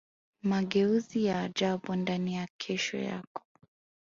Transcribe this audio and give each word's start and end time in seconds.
mageuzi 0.43 1.25
ya 1.25 1.39
ajabu 1.41 1.95
ndani 1.95 2.33
ya 2.35 2.47
kesho 2.57 2.97
yako 2.97 3.43